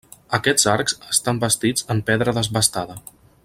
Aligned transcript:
Aquests 0.37 0.63
arcs 0.71 0.95
estan 1.15 1.41
bastits 1.45 1.87
en 1.97 2.03
pedra 2.09 2.35
desbastada. 2.39 2.99